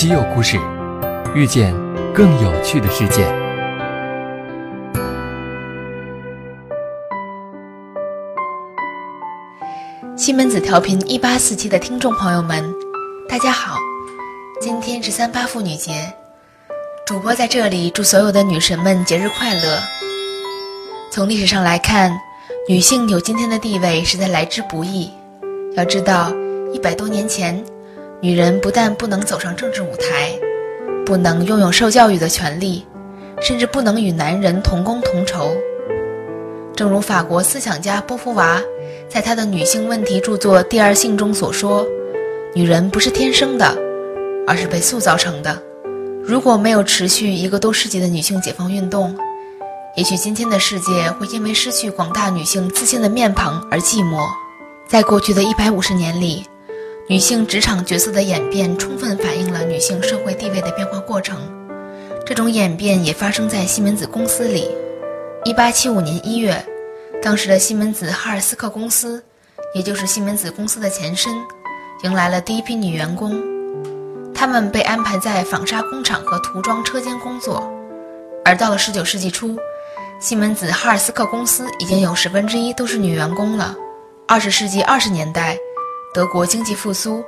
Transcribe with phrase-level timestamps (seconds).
[0.00, 0.58] 稀有故事，
[1.34, 1.74] 遇见
[2.14, 3.22] 更有趣的世界。
[10.16, 12.64] 西门子调频一八四七的听众朋友们，
[13.28, 13.76] 大家好！
[14.58, 15.92] 今天是三八妇女节，
[17.04, 19.78] 主播在这里祝所有的女神们节日快乐。
[21.12, 22.18] 从历史上来看，
[22.66, 25.10] 女性有今天的地位实在来之不易。
[25.76, 26.32] 要知道，
[26.72, 27.62] 一百多年前。
[28.22, 30.38] 女人不但不能走上政治舞台，
[31.06, 32.84] 不能拥有受教育的权利，
[33.40, 35.56] 甚至不能与男人同工同酬。
[36.76, 38.60] 正如法国思想家波伏娃
[39.08, 41.86] 在他的女性问题著作《第二性》中所说
[42.54, 43.74] ：“女人不是天生的，
[44.46, 45.58] 而是被塑造成的。”
[46.22, 49.16] 如果没有持续一个多世纪的女性解放运动，
[49.96, 54.18] 也许今天的世界会因为失去广大女性自信的面庞而寂寞。
[54.86, 56.44] 在过去的一百五十年里。
[57.10, 61.40] 女性职场角色的演变，充分反映了女性社会地位的变化过程。
[62.24, 64.70] 这种演变也发生在西门子公司里。
[65.44, 66.64] 一八七五年一月，
[67.20, 69.20] 当时的西门子哈尔斯克公司，
[69.74, 71.34] 也就是西门子公司的前身，
[72.04, 73.42] 迎来了第一批女员工。
[74.32, 77.68] 她们被安排在纺纱工厂和涂装车间工作。
[78.44, 79.58] 而到了十九世纪初，
[80.20, 83.74] 西门子哈尔斯克公司已经有十分之一都是女员工了。
[84.28, 85.58] 二十世纪二十年代。
[86.12, 87.22] 德国经济复苏，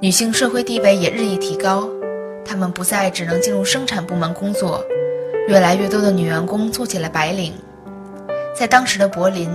[0.00, 1.88] 女性社会地位也日益提高。
[2.44, 4.84] 她们不再只能进入生产部门工作，
[5.48, 7.52] 越来越多的女员工做起了白领。
[8.56, 9.50] 在当时的柏林，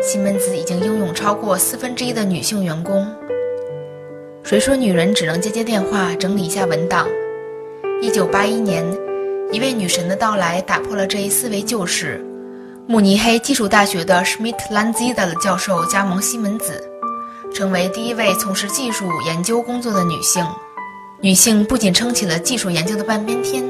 [0.00, 3.04] 西门子已经拥有超过四分之一的女性员工。
[4.44, 7.08] 谁说女人只能接接电话、整理一下文档？
[8.00, 8.86] 一九八一年，
[9.50, 12.24] 一位女神的到来打破了这一思维旧式。
[12.86, 16.80] 慕尼黑技术大学的 Schmidt Lanzida 教授加盟西门子。
[17.54, 20.44] 成为第一位从事技术研究工作的女性，
[21.20, 23.64] 女性不仅撑起了技术研究的半边天，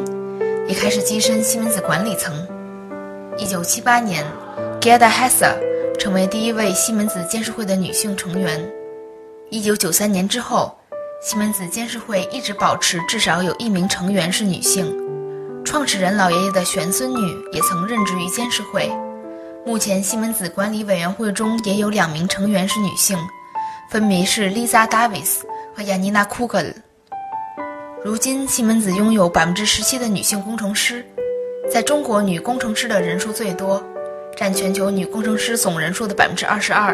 [0.67, 2.35] 也开始跻身西门子管理层。
[3.37, 4.25] 一九七八年
[4.81, 5.55] ，Gerda Hesse
[5.99, 8.67] 成为第一位西门子监事会的女性成员。
[9.51, 10.75] 一九九三年之后，
[11.23, 14.97] 西门子监事会一直保持至少有一名成员是女性。
[15.63, 18.91] 创始人老爷爷的玄孙女也曾任职于监事会。
[19.67, 23.19] 目前，西门子管理委员会中也有两名成员是女性。
[23.95, 26.75] 分别是 Lisa Davis 和 Yanina Kugel。
[28.05, 31.07] 如今，西门子拥有百分之十七的女性工程师，
[31.71, 33.81] 在中国，女工程师的人数最多，
[34.37, 36.93] 占全球女工程师总人数的百分之二十二。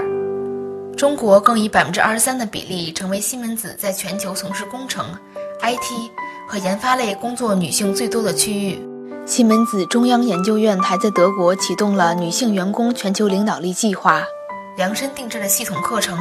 [0.94, 5.06] 中国更以百分之二十三的比例，成为西门子在全球从事工程、
[5.62, 6.11] IT
[6.47, 8.78] 和研发类工作女性最多的区域。
[9.25, 14.22] 西门子中央研究院还在德国启动了女性员工全球领导力计划，
[14.77, 16.19] 量身定制的系统课程。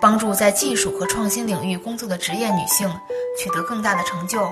[0.00, 2.90] 帮助在技术和创新领域工作的职业女性
[3.38, 4.50] 取得更大的成就，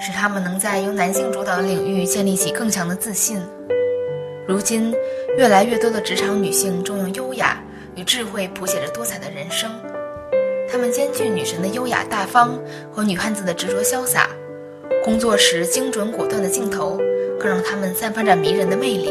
[0.00, 3.42] 使她们能在由男性主导的领域建立起更强的自信。
[4.46, 4.94] 如今，
[5.36, 7.60] 越来越多的职场女性正用优雅
[7.96, 9.70] 与智慧谱写着多彩的人生。
[10.70, 12.56] 她们兼具女神的优雅大方
[12.92, 14.30] 和女汉子的执着潇洒，
[15.04, 16.96] 工作时精准果断的镜头
[17.40, 19.10] 更让她们散发着迷人的魅力。